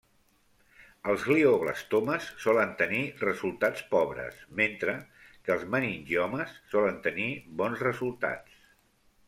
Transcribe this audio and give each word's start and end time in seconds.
Els 1.11 1.25
glioblastomes 1.31 2.29
solen 2.45 2.71
tenir 2.79 3.03
resultats 3.25 3.85
pobres, 3.93 4.41
mentre 4.61 4.97
que 5.21 5.55
els 5.59 5.69
meningiomes 5.77 6.59
solen 6.75 7.01
tenir 7.09 7.31
bons 7.63 7.89
resultats. 7.89 8.61